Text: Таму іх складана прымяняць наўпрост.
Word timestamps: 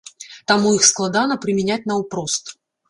Таму 0.51 0.71
іх 0.79 0.87
складана 0.91 1.39
прымяняць 1.45 1.83
наўпрост. 1.95 2.45